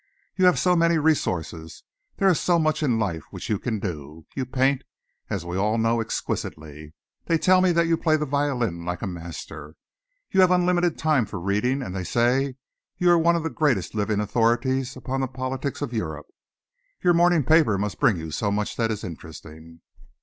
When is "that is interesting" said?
18.77-19.81